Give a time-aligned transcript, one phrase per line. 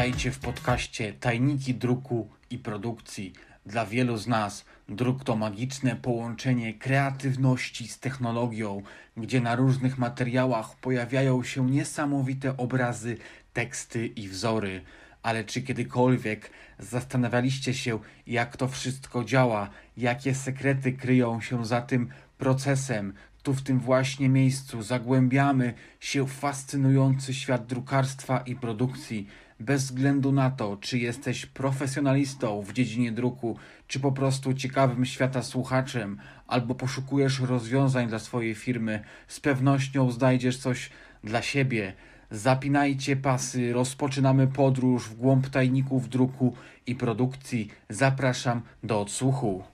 [0.00, 3.32] Witajcie w podcaście Tajniki Druku i Produkcji.
[3.66, 8.82] Dla wielu z nas druk to magiczne połączenie kreatywności z technologią,
[9.16, 13.16] gdzie na różnych materiałach pojawiają się niesamowite obrazy,
[13.52, 14.82] teksty i wzory.
[15.22, 22.08] Ale czy kiedykolwiek zastanawialiście się, jak to wszystko działa, jakie sekrety kryją się za tym
[22.38, 23.12] procesem?
[23.42, 29.26] Tu w tym właśnie miejscu zagłębiamy się w fascynujący świat drukarstwa i produkcji.
[29.60, 33.56] Bez względu na to, czy jesteś profesjonalistą w dziedzinie druku,
[33.88, 40.56] czy po prostu ciekawym świata słuchaczem, albo poszukujesz rozwiązań dla swojej firmy, z pewnością znajdziesz
[40.56, 40.90] coś
[41.24, 41.92] dla siebie.
[42.30, 46.56] Zapinajcie pasy, rozpoczynamy podróż w głąb tajników druku
[46.86, 47.70] i produkcji.
[47.88, 49.64] Zapraszam do odsłuchu.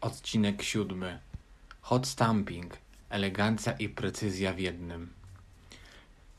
[0.00, 1.18] Odcinek siódmy.
[1.80, 2.78] Hot stamping.
[3.10, 5.17] Elegancja i precyzja w jednym.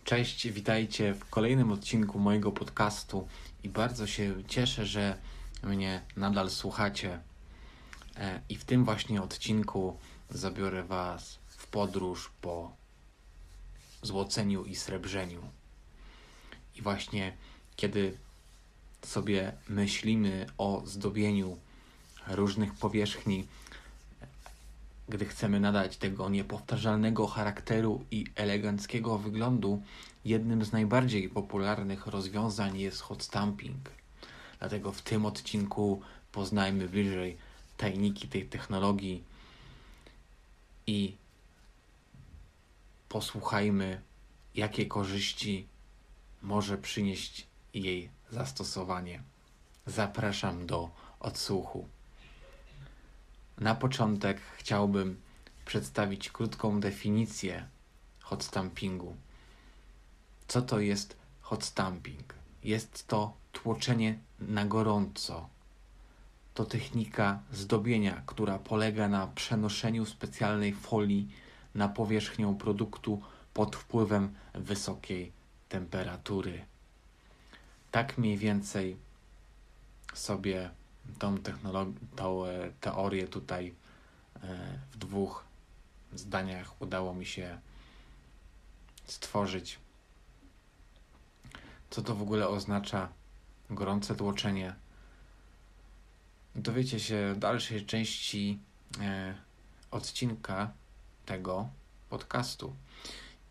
[0.10, 3.28] Cześć, witajcie w kolejnym odcinku mojego podcastu
[3.64, 5.18] i bardzo się cieszę, że
[5.64, 7.20] mnie nadal słuchacie.
[8.18, 9.98] E, I w tym właśnie odcinku
[10.30, 12.72] zabiorę Was w podróż po
[14.02, 15.42] złoceniu i srebrzeniu.
[16.76, 17.38] I właśnie
[17.76, 18.18] kiedy
[19.06, 21.58] sobie myślimy o zdobieniu
[22.28, 23.48] różnych powierzchni,
[25.10, 29.82] gdy chcemy nadać tego niepowtarzalnego charakteru i eleganckiego wyglądu,
[30.26, 33.90] jednym z najbardziej popularnych rozwiązań jest hot stamping.
[34.60, 37.38] Dlatego w tym odcinku poznajmy bliżej
[37.78, 39.24] tajniki tej technologii
[40.88, 41.16] i
[43.10, 44.02] posłuchajmy,
[44.56, 45.68] jakie korzyści
[46.42, 49.24] może przynieść jej zastosowanie.
[49.86, 51.88] Zapraszam do odsłuchu.
[53.60, 55.22] Na początek chciałbym
[55.66, 57.68] przedstawić krótką definicję
[58.22, 59.16] hot stampingu.
[60.48, 62.34] Co to jest hot stamping?
[62.64, 65.50] Jest to tłoczenie na gorąco.
[66.54, 71.30] To technika zdobienia, która polega na przenoszeniu specjalnej folii
[71.76, 73.22] na powierzchnię produktu
[73.54, 75.32] pod wpływem wysokiej
[75.70, 76.66] temperatury.
[77.92, 78.98] Tak mniej więcej
[80.14, 80.70] sobie
[81.20, 83.74] tą, technologię, tą e, teorię tutaj
[84.44, 85.44] e, w dwóch
[86.14, 87.60] zdaniach udało mi się
[89.06, 89.80] stworzyć.
[91.90, 93.10] Co to w ogóle oznacza
[93.70, 94.76] gorące tłoczenie?
[96.56, 98.60] Dowiecie się w dalszej części
[99.02, 99.36] e,
[99.92, 100.72] odcinka
[101.26, 101.70] tego
[102.10, 102.76] podcastu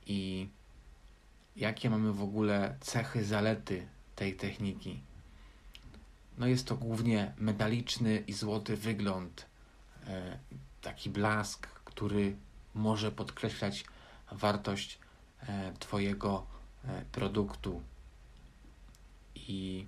[0.06, 0.48] i
[1.56, 3.86] jakie mamy w ogóle cechy, zalety
[4.16, 5.00] tej techniki.
[6.38, 9.46] No jest to głównie metaliczny i złoty wygląd,
[10.06, 10.38] e,
[10.82, 12.36] taki blask, który
[12.74, 13.84] może podkreślać
[14.32, 14.98] wartość
[15.40, 16.46] e, Twojego
[16.84, 17.82] e, produktu.
[19.34, 19.86] I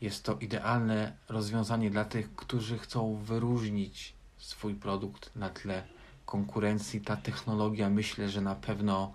[0.00, 5.86] jest to idealne rozwiązanie dla tych, którzy chcą wyróżnić swój produkt na tle
[6.26, 7.00] konkurencji.
[7.00, 9.12] Ta technologia myślę, że na pewno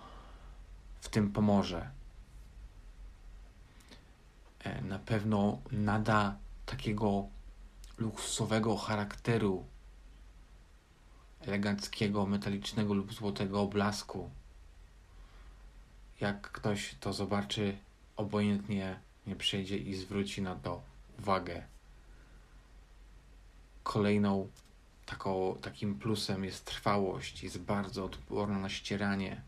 [1.00, 1.90] w tym pomoże.
[4.64, 7.28] E, na pewno nada takiego
[7.98, 9.64] luksusowego charakteru
[11.40, 14.30] eleganckiego, metalicznego lub złotego blasku.
[16.20, 17.76] Jak ktoś to zobaczy,
[18.16, 20.82] obojętnie nie przejdzie i zwróci na to
[21.18, 21.62] uwagę.
[23.82, 24.48] Kolejną
[25.06, 29.42] taką, takim plusem jest trwałość, jest bardzo odporna na ścieranie.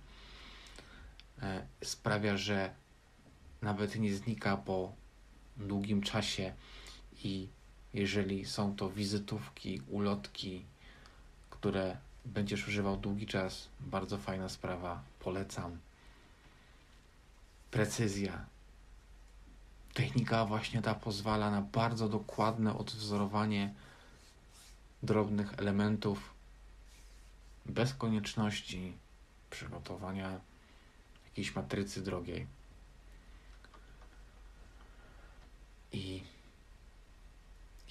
[1.43, 2.75] E, sprawia, że
[3.63, 5.02] nawet nie znika po
[5.57, 6.53] długim czasie
[7.25, 7.49] i
[7.95, 10.65] jeżeli są to wizytówki, ulotki,
[11.51, 15.79] które będziesz używał długi czas, bardzo fajna sprawa, polecam.
[17.71, 18.45] Precyzja.
[19.95, 23.75] Technika właśnie ta pozwala na bardzo dokładne odwzorowanie
[25.03, 26.35] drobnych elementów
[27.67, 28.93] bez konieczności
[29.51, 30.41] przygotowania
[31.25, 32.47] jakiejś matrycy drogiej.
[35.93, 36.23] I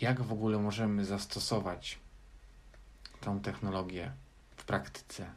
[0.02, 2.00] jak w ogóle możemy zastosować
[3.22, 4.12] tą technologię
[4.56, 5.32] w praktyce?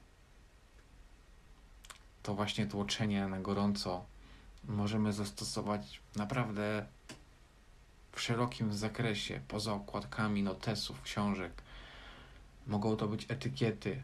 [2.22, 4.04] To właśnie tłoczenie na gorąco
[4.64, 6.86] możemy zastosować naprawdę
[8.12, 11.62] w szerokim zakresie, poza okładkami notesów, książek.
[12.66, 14.02] Mogą to być etykiety,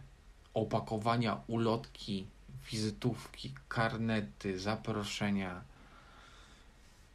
[0.55, 2.27] opakowania, ulotki,
[2.71, 5.63] wizytówki, karnety, zaproszenia,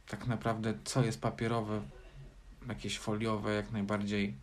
[0.08, 1.82] tak naprawdę co jest papierowe,
[2.68, 4.34] jakieś foliowe, jak najbardziej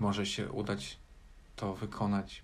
[0.00, 0.96] może się udać
[1.56, 2.42] to wykonać.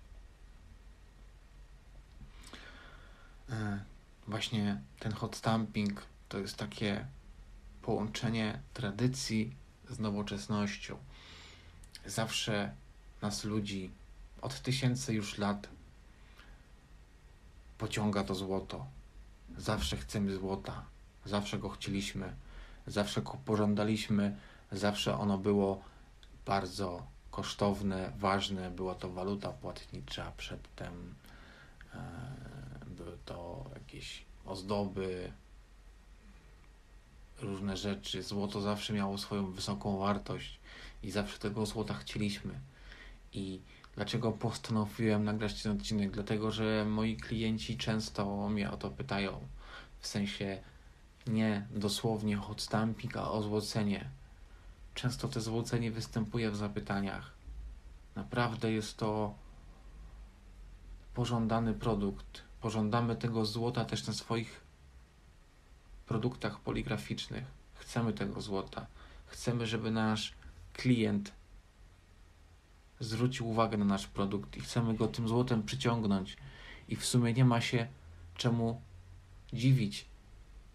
[3.49, 3.79] E,
[4.27, 7.05] właśnie ten hot stamping to jest takie
[7.81, 9.55] połączenie tradycji
[9.89, 10.97] z nowoczesnością.
[12.05, 12.73] Zawsze
[13.21, 13.91] nas ludzi
[14.41, 15.67] od tysięcy już lat
[17.77, 18.85] pociąga to złoto.
[19.57, 20.85] Zawsze chcemy złota,
[21.25, 22.35] zawsze go chcieliśmy,
[22.87, 24.37] zawsze go pożądaliśmy,
[24.71, 25.81] zawsze ono było
[26.45, 28.71] bardzo kosztowne, ważne.
[28.71, 31.15] Była to waluta płatnicza, przedtem
[31.93, 31.99] e,
[32.87, 35.31] były to jakieś ozdoby,
[37.41, 38.23] różne rzeczy.
[38.23, 40.59] Złoto zawsze miało swoją wysoką wartość
[41.03, 42.59] i zawsze tego złota chcieliśmy.
[43.33, 43.61] I
[43.95, 46.11] dlaczego postanowiłem nagrać ten odcinek?
[46.11, 49.47] Dlatego, że moi klienci często mnie o to pytają.
[49.99, 50.61] W sensie
[51.29, 54.09] nie dosłownie hot stamping, a o złocenie.
[54.93, 57.31] Często to złocenie występuje w zapytaniach.
[58.15, 59.33] Naprawdę jest to
[61.13, 62.43] pożądany produkt.
[62.61, 64.61] Pożądamy tego złota też na swoich
[66.07, 67.43] produktach poligraficznych.
[67.73, 68.85] Chcemy tego złota.
[69.25, 70.33] Chcemy, żeby nasz
[70.73, 71.31] klient
[72.99, 76.37] zwrócił uwagę na nasz produkt i chcemy go tym złotem przyciągnąć.
[76.87, 77.87] I w sumie nie ma się
[78.35, 78.81] czemu
[79.53, 80.08] dziwić.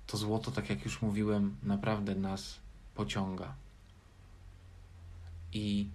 [0.06, 2.59] To złoto, tak jak już mówiłem, naprawdę nas
[2.95, 3.55] pociąga.
[5.53, 5.89] I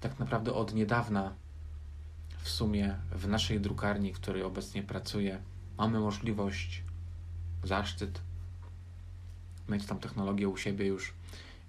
[0.00, 1.34] tak naprawdę od niedawna
[2.42, 5.42] w sumie w naszej drukarni, w której obecnie pracuję,
[5.78, 6.82] mamy możliwość,
[7.64, 8.20] zaszczyt
[9.68, 11.12] mieć tam technologię u siebie już.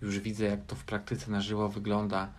[0.02, 2.30] Już widzę, jak to w praktyce na żywo wygląda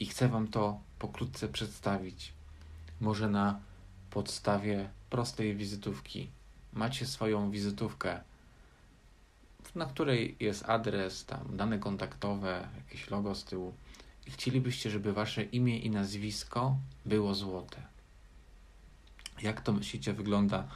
[0.00, 2.32] i chcę Wam to pokrótce przedstawić.
[3.00, 3.60] Może na
[4.10, 6.30] podstawie prostej wizytówki.
[6.72, 8.20] Macie swoją wizytówkę,
[9.74, 13.74] na której jest adres, tam dane kontaktowe, jakieś logo z tyłu
[14.26, 16.76] i chcielibyście, żeby wasze imię i nazwisko
[17.06, 17.82] było złote.
[19.42, 20.68] Jak to myślicie wygląda,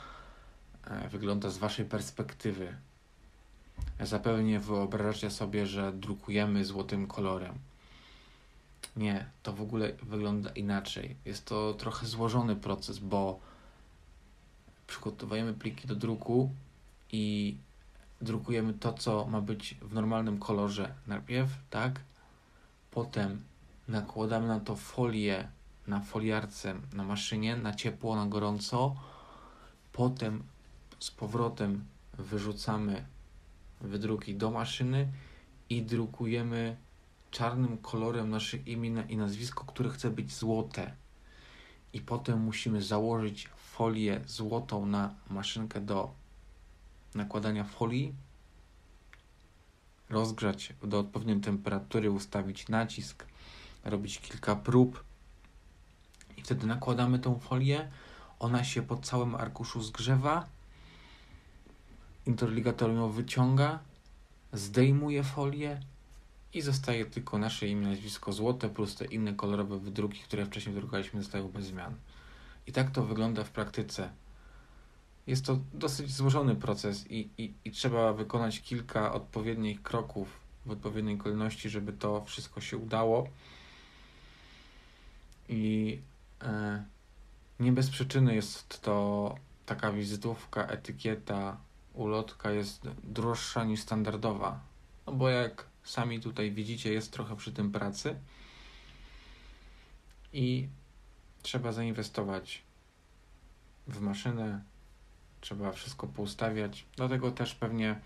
[0.85, 2.77] e, wygląda z waszej perspektywy?
[4.01, 7.59] Zapewne wyobrażacie sobie, że drukujemy złotym kolorem.
[8.97, 11.17] Nie, to w ogóle wygląda inaczej.
[11.25, 13.41] Jest to trochę złożony proces, bo
[14.87, 16.51] przygotowujemy pliki do druku
[17.13, 17.57] i
[18.21, 22.01] drukujemy to, co ma być w normalnym kolorze najpierw, tak?
[22.91, 23.43] Potem
[23.89, 25.49] nakładamy na to folię
[25.87, 28.97] na foliarce, na maszynie, na ciepło, na gorąco.
[29.93, 30.43] Potem
[31.01, 31.85] z powrotem
[32.19, 33.07] wyrzucamy
[33.81, 35.09] wydruki do maszyny
[35.71, 36.77] i drukujemy
[37.31, 40.93] czarnym kolorem nasze imię i nazwisko, które chce być złote.
[41.93, 46.11] I potem musimy założyć folię złotą na maszynkę do
[47.15, 48.15] nakładania folii,
[50.11, 53.27] rozgrzać do odpowiedniej temperatury, ustawić nacisk,
[53.85, 55.05] robić kilka prób
[56.37, 57.91] i wtedy nakładamy tą folię.
[58.39, 60.47] Ona się po całym arkuszu zgrzewa.
[62.27, 63.79] Interligator ją wyciąga,
[64.53, 65.81] zdejmuje folię
[66.55, 71.23] i zostaje tylko nasze imię, nazwisko złote plus te inne kolorowe wydruki, które wcześniej wydrukaliśmy,
[71.23, 71.95] zostają bez zmian.
[72.67, 74.11] I tak to wygląda w praktyce.
[75.27, 81.19] Jest to dosyć złożony proces i, i, i trzeba wykonać kilka odpowiednich kroków w odpowiedniej
[81.19, 83.29] kolejności, żeby to wszystko się udało.
[85.49, 85.99] I
[86.43, 86.85] e,
[87.61, 89.35] nie bez przyczyny jest to
[89.67, 91.57] taka wizytówka, etykieta,
[91.95, 94.61] ulotka jest droższa niż standardowa.
[95.07, 98.17] No bo jak sami tutaj widzicie, jest trochę przy tym pracy
[100.33, 100.69] i
[101.47, 102.63] trzeba zainwestować
[103.87, 104.63] w maszynę,
[105.41, 106.87] trzeba wszystko poustawiać.
[106.97, 108.01] Dlatego też pewnie,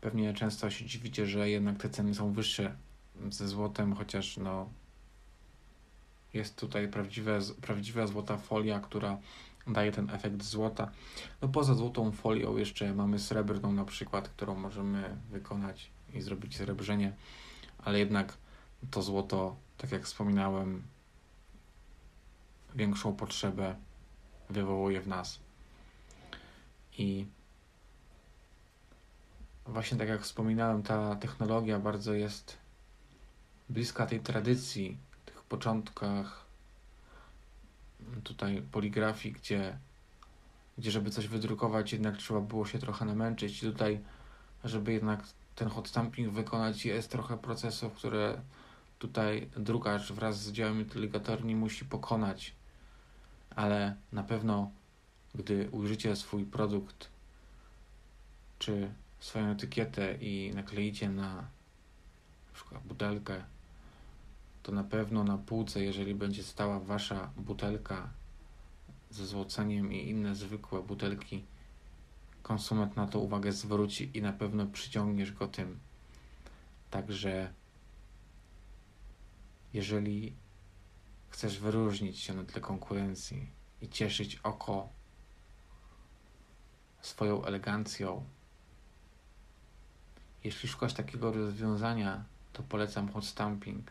[0.00, 2.76] pewnie często się dziwicie, że jednak te ceny są wyższe
[3.30, 4.68] ze złotem, chociaż no
[6.34, 9.18] jest tutaj prawdziwe, prawdziwa złota folia, która
[9.66, 10.90] daje ten efekt złota.
[11.42, 17.12] No poza złotą folią jeszcze mamy srebrną na przykład, którą możemy wykonać i zrobić srebrzenie,
[17.78, 18.36] ale jednak
[18.90, 20.82] to złoto, tak jak wspominałem,
[22.74, 23.76] większą potrzebę
[24.50, 25.38] wywołuje w nas.
[26.98, 27.26] I
[29.66, 32.58] właśnie tak jak wspominałem, ta technologia bardzo jest
[33.68, 34.96] bliska tej tradycji,
[35.26, 36.44] tych początkach
[38.24, 39.78] tutaj poligrafii, gdzie,
[40.78, 43.60] gdzie żeby coś wydrukować, jednak trzeba było się trochę namęczyć.
[43.60, 44.00] Tutaj,
[44.64, 45.22] żeby jednak
[45.54, 48.40] ten hot stamping wykonać, jest trochę procesów, które
[48.98, 52.54] tutaj drukarz wraz z działem inteligatorni musi pokonać.
[53.56, 54.70] Ale na pewno
[55.34, 57.08] gdy ujrzycie swój produkt
[58.58, 58.90] czy
[59.20, 61.48] swoją etykietę i nakleicie na,
[62.60, 63.44] przykład butelkę,
[64.62, 68.08] to na pewno na półce, jeżeli będzie stała wasza butelka
[69.10, 71.44] ze złoceniem i inne zwykłe butelki,
[72.42, 75.78] konsument na to uwagę zwróci i na pewno przyciągniesz go tym.
[76.90, 77.52] Także
[79.72, 80.32] jeżeli
[81.30, 83.50] chcesz wyróżnić się na tle konkurencji
[83.82, 84.88] i cieszyć oko
[87.02, 88.24] swoją elegancją,
[90.44, 93.90] jeśli szukasz takiego rozwiązania, to polecam hot stamping.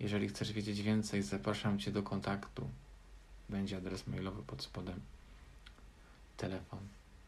[0.00, 2.68] Jeżeli chcesz wiedzieć więcej, zapraszam Cię do kontaktu.
[3.48, 5.00] Będzie adres mailowy pod spodem.
[6.36, 6.78] Telefon.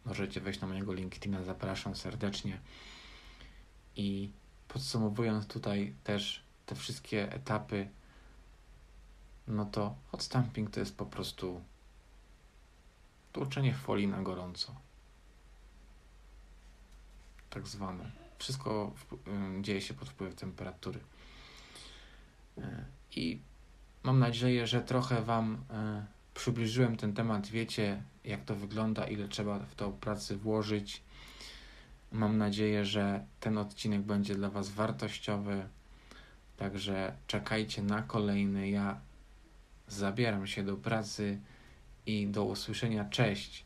[0.05, 2.61] Możecie wejść na mojego LinkedIna, zapraszam serdecznie.
[3.97, 4.31] I
[4.69, 7.89] podsumowując tutaj też te wszystkie etapy,
[9.49, 11.61] no to hot stamping to jest po prostu
[13.33, 14.75] tłuczenie folii na gorąco.
[17.51, 18.11] Tak zwane.
[18.39, 19.17] Wszystko w,
[19.61, 21.01] dzieje się pod wpływem temperatury.
[22.59, 22.85] E,
[23.17, 23.41] I
[24.03, 27.47] mam nadzieję, że trochę Wam e, przybliżyłem ten temat.
[27.47, 31.03] Wiecie, jak to wygląda, ile trzeba w to pracy włożyć.
[32.13, 35.69] Mam nadzieję, że ten odcinek będzie dla Was wartościowy.
[36.57, 38.71] Także czekajcie na kolejny.
[38.71, 39.01] Ja
[39.89, 41.41] zabieram się do pracy
[42.07, 43.05] i do usłyszenia.
[43.05, 43.65] Cześć.